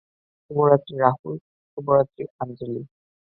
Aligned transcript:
শুভ 0.43 0.57
রাত্রি 0.69 0.95
রাহুল 0.97 1.35
শুভরাত্রি 1.71 2.23
আঞ্জলি। 2.41 2.81